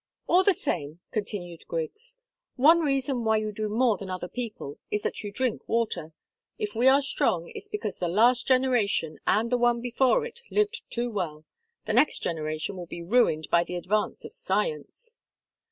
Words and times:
"All 0.25 0.43
the 0.43 0.55
same," 0.55 0.99
continued 1.11 1.67
Griggs, 1.67 2.17
"one 2.55 2.79
reason 2.79 3.23
why 3.23 3.37
you 3.37 3.51
do 3.51 3.69
more 3.69 3.97
than 3.99 4.09
other 4.09 4.27
people 4.27 4.79
is 4.89 5.03
that 5.03 5.23
you 5.23 5.31
drink 5.31 5.69
water. 5.69 6.11
If 6.57 6.73
we 6.73 6.87
are 6.87 7.03
strong, 7.03 7.51
it's 7.53 7.67
because 7.67 7.99
the 7.99 8.07
last 8.07 8.47
generation 8.47 9.19
and 9.27 9.51
the 9.51 9.59
one 9.59 9.79
before 9.79 10.25
it 10.25 10.41
lived 10.49 10.81
too 10.89 11.11
well. 11.11 11.45
The 11.85 11.93
next 11.93 12.23
generation 12.23 12.75
will 12.77 12.87
be 12.87 13.03
ruined 13.03 13.47
by 13.51 13.63
the 13.63 13.75
advance 13.75 14.25
of 14.25 14.33
science." 14.33 15.19